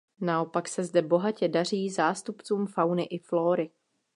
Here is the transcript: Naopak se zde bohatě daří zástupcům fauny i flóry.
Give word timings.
Naopak 0.21 0.67
se 0.67 0.83
zde 0.83 1.01
bohatě 1.01 1.47
daří 1.47 1.89
zástupcům 1.89 2.67
fauny 2.67 3.03
i 3.03 3.17
flóry. 3.19 3.71